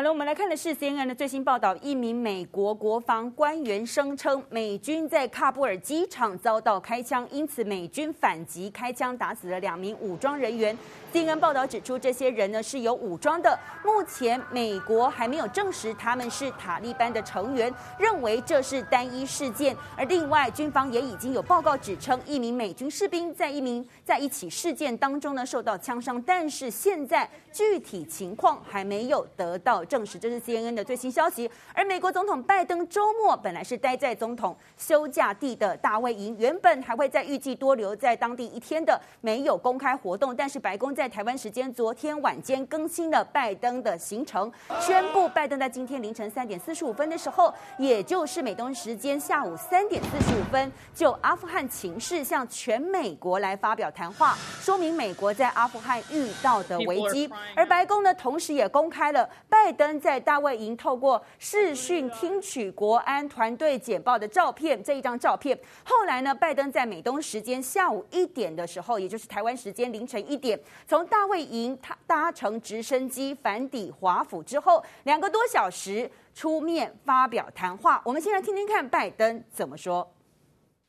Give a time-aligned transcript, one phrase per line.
[0.00, 1.76] 好了，我们来看的是 CNN 的最新报道。
[1.76, 10.74] 一名美国国防官员声称，美军在喀布尔机场遭到开枪，因此美军反击开枪，打死了两名武装人员。
[11.12, 13.58] CNN 报道指出，这些人呢是有武装的。
[13.84, 19.76] 目前美国还没有证实他们是塔利班的成员，认为这是单一事件。
[19.98, 30.16] 而另外，军方也已经有报告指称，一名美军士兵在一名在一起事件当中呢受到枪伤，但是现在具体情况还没有得到证实。
[30.16, 31.50] 这是 CNN 的最新消息。
[31.74, 40.94] 而美国总统拜登周末本来是待在总统休假地的大卫营，原本还会在预计多留在当地一天的，没有公开活动，但是白宫。
[41.00, 57.30] 在台湾时间昨天晚间更新了拜登的行程，宣布拜登在今天凌晨三点四十五分的时候，也就是美东时间下午三点四十五分，就阿富汗情势向全美国来发表谈话，说明美国在阿富汗遇到的危机。
[57.56, 64.82] 而白宫呢，同时也公开了拜拜登在大卫营透过视讯听取国安团队简报的照片。
[64.82, 70.58] 这一张照片后来呢，拜登在美东时间下午一点的时候，也就是台湾时间凌晨一点。
[70.88, 78.02] 从大卫营，他搭乘直升机返抵华府之后，两个多小时出面发表谈话。
[78.04, 80.12] 我们先来听听看拜登怎么说。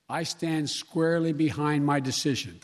[0.08, 2.56] I stand squarely behind my decision.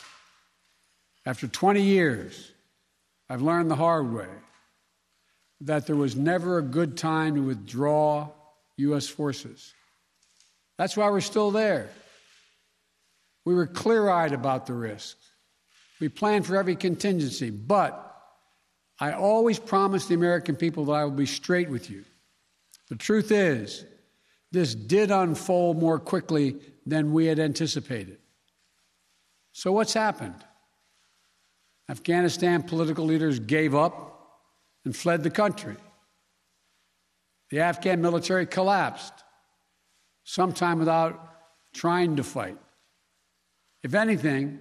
[1.23, 2.53] After 20 years,
[3.29, 4.25] I've learned the hard way
[5.61, 8.29] that there was never a good time to withdraw
[8.77, 9.07] U.S.
[9.07, 9.73] forces.
[10.77, 11.89] That's why we're still there.
[13.45, 15.31] We were clear-eyed about the risks.
[15.99, 18.03] We planned for every contingency, but
[18.99, 22.03] I always promise the American people that I will be straight with you.
[22.89, 23.85] The truth is,
[24.51, 28.19] this did unfold more quickly than we had anticipated.
[29.53, 30.35] So, what's happened?
[31.89, 34.16] Afghanistan political leaders gave up
[34.87, 35.75] and fled the country.
[37.49, 39.11] The Afghan military collapsed,
[40.23, 41.19] sometime without
[41.73, 42.57] trying to fight.
[43.83, 44.59] If anything,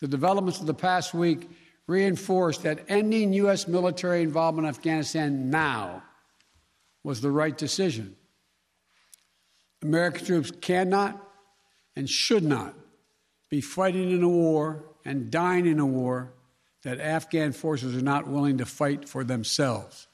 [0.00, 1.48] the developments of the past week
[1.86, 3.66] reinforced that ending U.S.
[3.66, 6.02] military involvement in Afghanistan now
[7.02, 8.16] was the right decision.
[9.80, 11.18] American troops cannot
[11.96, 12.74] and should not
[13.48, 16.34] be fighting in a war and dying in a war
[16.84, 20.04] that Afghan forces are not willing to fight for themselves.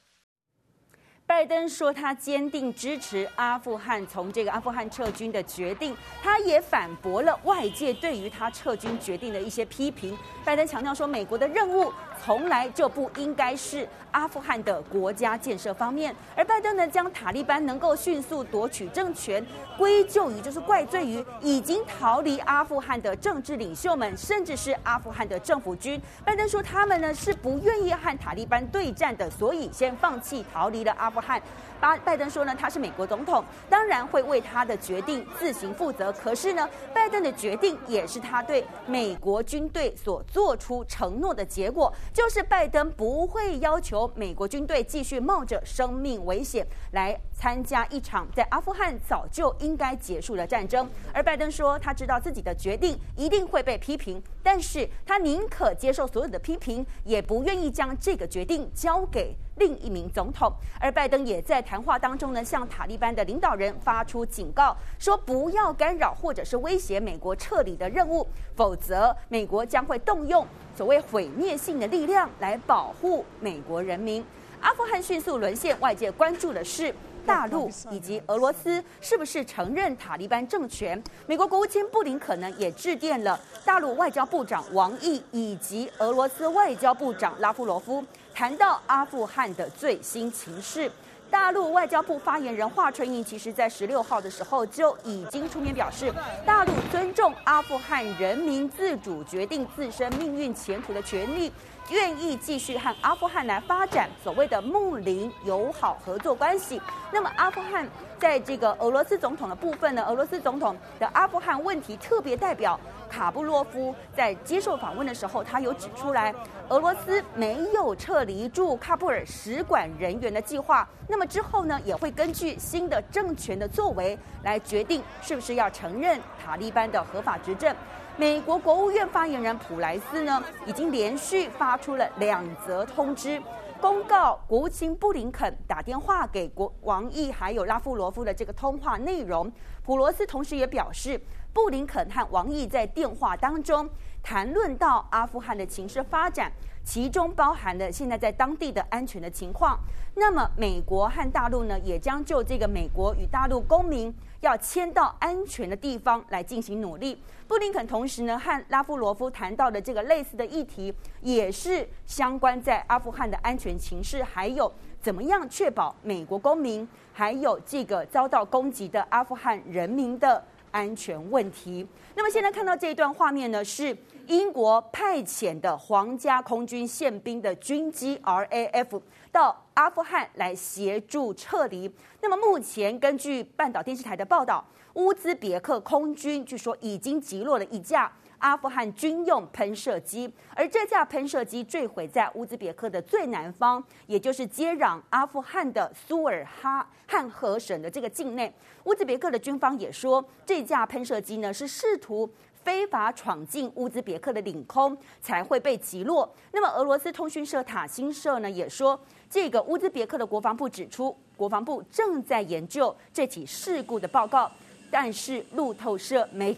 [1.27, 5.97] 拜登说，他坚定支持阿富汗从这个阿富汗撤军的决定。
[6.21, 10.19] 他也反驳了外界对于他撤军决定的一些批评。
[10.45, 11.93] 拜登强调说，美国的任务
[12.23, 16.15] 从来就不应该是阿富汗的国家建设方面。
[16.37, 19.45] 而拜登呢，将塔利班能够迅速夺取政权
[19.79, 26.01] 归咎于，就是怪罪于已经逃离阿富汗的政治领袖们，甚至是阿富汗的政府军。
[26.25, 31.41] 拜登说，他们呢是不愿意和塔利班对战的，所以先放弃逃离了阿富汗。
[31.81, 36.13] 巴拜登说呢，他是美国总统，当然会为他的决定自行负责。
[36.13, 50.89] 可是呢，拜登的决定也是他对美国军队所做出承诺的结果，就是拜登不会要求美国军队继续冒着生命危险来参加一场在阿富汗早就应该结束的战争。
[51.13, 60.53] 而拜登说，他知道自己的决定一定会被批评，但是他宁可接受所有的批评，也不愿意将这个决定交给另一名总统。
[60.81, 68.27] 而拜登也在谈话当中呢，向塔利班的领导人发出警告，说不要干扰或者是威胁美国撤离的任务，
[68.57, 70.45] 否则美国将会动用
[70.75, 74.25] 所谓毁灭性的力量来保护美国人民。
[74.61, 76.95] 阿富汗迅速沦陷，外界关注的是
[77.27, 81.01] 大陆以及俄罗斯是不是承认塔利班政权。
[81.27, 88.05] 美国国务卿布林可能，也致电了大陆外交部长王毅以及俄罗斯外交部长拉夫罗夫，
[88.35, 90.91] 谈到阿富汗的最新情势。
[91.31, 96.13] 大陆外交部发言人华春莹，其实在十六号的时候就已经出面表示，
[96.45, 101.53] 大陆尊重阿富汗人民自主决定自身命运前途的权利，
[101.91, 106.81] 愿意继续和阿富汗来发展所谓的睦邻友好合作关系。
[107.13, 107.89] 那么，阿富汗
[108.19, 110.05] 在这个俄罗斯总统的部分呢？
[110.05, 112.79] 俄罗斯总统的阿富汗问题特别代表。
[113.11, 116.33] 卡布洛夫在接受访问的时候，他有指出来，
[116.69, 120.89] 俄罗斯没有撤离驻喀布尔使馆人员的计划。
[121.09, 127.75] 那么之后呢，也会根据新的政权的作为来决定是不是要承认塔利班的合法执政。
[128.17, 133.43] 美国国务院发言人普莱斯呢，已经连续发出了两则通知，
[133.81, 139.51] 公告国务卿布林肯打电话给国王毅还有拉夫罗夫的这个通话内容。
[139.83, 141.21] 普罗斯同时也表示。
[141.53, 143.89] 布林肯和王毅在电话当中
[144.23, 146.53] 谈论到阿富汗的情势发展，
[146.85, 149.79] 其中包含了现在在当地的安全的情况。
[150.15, 157.21] 那么，美国和大陆呢，也将就这个美国与大陆公民要迁到安全的地方来进行努力。
[157.49, 164.71] 布林肯同时呢，和拉夫罗夫谈到的这个类似的议题，也是相关在阿富汗的安全情势，还有
[165.01, 171.87] 怎么样确保美国公民还有这个遭到攻击的阿富汗人民的安全问题。
[172.15, 173.97] 那么现在看到这一段画面呢，是
[174.27, 179.01] 英国派遣的皇家空军宪兵的军机 RAF
[179.33, 181.91] 到阿富汗来协助撤离。
[182.21, 184.65] 那么目前根据半岛电视台的报道，
[184.95, 198.53] 乌兹别克空军据说已经击落了一架阿富汗军用喷射机，而这架喷射机坠毁在乌兹别克的最南方，也就是接壤阿富汗的苏尔哈汉河省的这个境内。
[198.85, 202.29] 乌兹别克的军方也说，这架喷射机呢是试图
[202.65, 206.31] 非法闯进乌兹别克的领空才会被击落。
[206.53, 208.99] 那么俄罗斯通讯社塔新社呢也说，
[209.29, 214.51] 这个乌兹别克的国防部指出，国防部正在研究这起事故的报告，
[214.91, 216.57] 但是路透社没。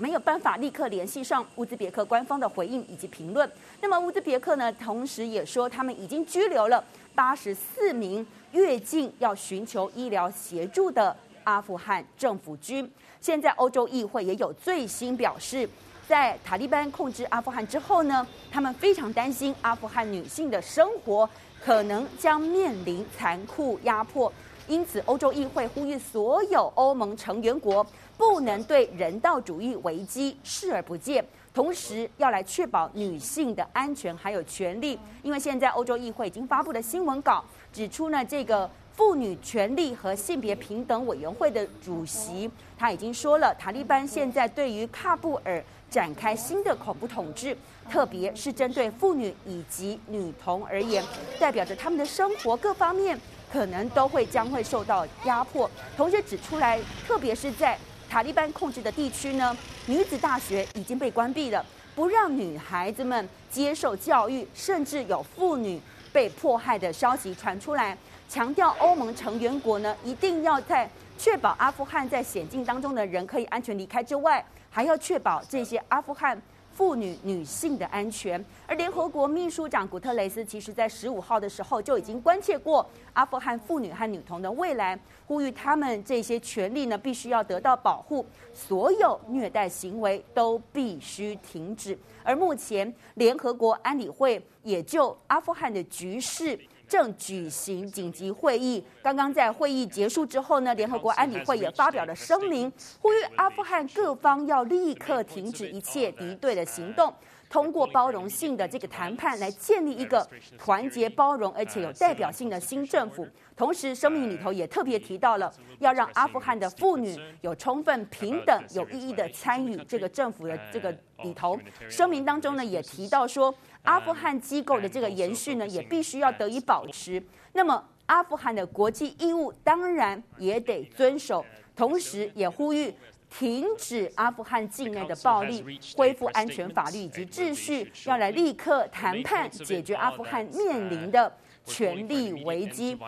[0.00, 3.48] 没有办法立刻联系上乌兹别克官方的回应以及评论。
[3.82, 6.82] 那么乌兹别克呢，同时也说他们已经拘留了
[7.14, 11.14] 八十四名越境要寻求医疗协助的
[11.44, 12.90] 阿富汗政府军。
[13.20, 15.68] 现在欧洲议会也有最新表示，
[16.08, 21.28] 在塔利班控制阿富汗之后呢，他们非常担心阿富汗女性的生活
[21.62, 24.32] 可能将面临残酷压迫。
[24.70, 27.84] 因此，欧洲议会呼吁所有欧盟成员国
[28.16, 34.96] 不能对人道主义危机视而不见，同时要来确保女性的安全还有权利。
[35.24, 47.56] 因为现在欧洲议会已经发布了新闻稿，指出呢，这个妇女权利和性别平等委员会的主席他已经说了，塔利班现在对于喀布尔展开新的恐怖统治，
[47.90, 51.02] 特别是针对妇女以及女童而言，
[51.40, 53.20] 代表着他们的生活各方面。
[53.52, 57.76] 可能都会将会受到压迫，同时指出来，特别是在
[58.08, 59.56] 塔利班控制的地区呢，
[59.86, 61.64] 女子大学已经被关闭了，
[61.94, 65.80] 不让女孩子们接受教育，甚至有妇女
[66.12, 67.96] 被迫害的消息传出来，
[68.28, 70.88] 强调欧盟成员国呢一定要在
[71.18, 76.40] 确保阿富汗在险境当中的人可以安全离开之外，还要确保这些阿富汗。
[76.80, 88.24] 妇女、女性的安全，而联合国秘书长古特雷斯其实在十五号的时候就已经关切过阿富汗妇女和女童的未来，呼吁他们这些权利呢必须要得到保护，
[88.54, 91.98] 所有虐待行为都必须停止。
[92.24, 96.58] 而目前联合国安理会也就阿富汗的局势。
[96.90, 98.84] 正举行紧急会议。
[99.00, 102.70] 刚刚在会议结束之后呢，联合国安理会也发表了声明，
[103.00, 107.14] 呼吁阿富汗各方要立刻停止一切敌对的行动，
[107.50, 110.26] 通过包容性的这个谈判来建立一个
[110.56, 113.28] 团结、包容而且有代表性的新政府。
[113.54, 120.90] 同时，声明里头也特别提到了要让阿富汗的妇女有充分、平等、有意义的参与这个政府的这个
[121.22, 121.58] 里头。
[121.88, 123.54] 声明当中呢，也提到说。
[123.82, 127.22] 阿富汗机构的这个延续呢，也必须要得以保持。
[127.54, 131.42] 那么，阿富汗的国际义务当然也得遵守，
[131.74, 132.94] 同时也呼吁
[133.30, 135.64] 停止阿富汗境内的暴力，
[135.96, 141.32] 恢复安全法律以及秩序，要来立刻谈判解决阿富汗面临的
[141.64, 142.98] 权力危机。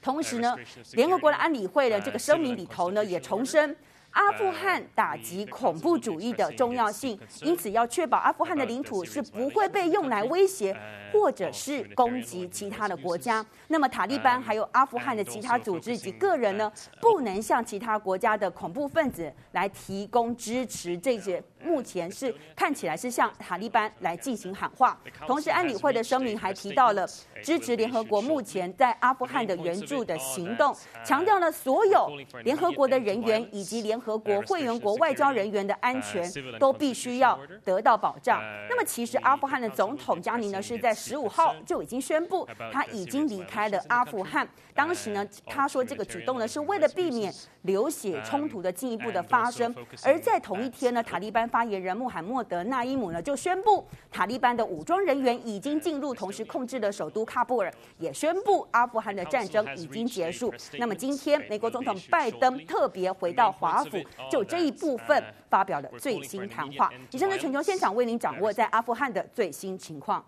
[0.00, 0.56] 同时呢，
[0.92, 3.74] 联合国的安理会的这个声明里头呢，也重申。
[4.10, 10.76] 阿富汗打击恐怖主义的重要性，因此要确保阿富汗的领土是不会被用来威胁
[11.12, 13.44] 或者是攻击其他的国家。
[13.68, 20.98] 那么塔利班还有阿富汗的其他组织以及个人呢，不能向其他国家的恐怖分子来提供支持。
[20.98, 24.98] 这些目前是看起来是向塔利班来进行喊话。
[25.26, 27.06] 同时，安理会的声明还提到了
[27.42, 30.74] 支持联合国目前在阿富汗的援助的行动，
[31.04, 32.10] 强调了所有
[32.44, 38.40] 联合国的人员以及联合国会员国外交人员的安全都必须要得到保障。
[38.68, 44.48] 那么，其实阿富汗的总统加尼呢是在十五号就已经宣布，他已经离开了阿富汗。
[44.74, 49.74] 当时呢，他说这个举动呢是为了避免流血冲突的进一步的发生。
[50.04, 60.52] 而在同一天呢，塔利班发言人穆罕默德纳伊姆呢就宣布，塔利班的武装人员已经进入，同时控制的首都喀布尔，也宣布阿富汗的战争已经结束。
[60.78, 63.98] 那么今天，美国总统拜登特别回到华府。
[64.30, 66.90] 就这一部分发表了最新谈话。
[67.10, 70.24] 以上的全球现场为您掌握在阿富汗的最新情况。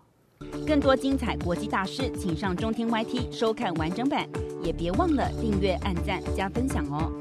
[0.67, 4.27] 更多精彩国际大事，请上中天 YT 收看完整版，
[4.63, 7.20] 也别忘了订阅、按赞、加分享哦。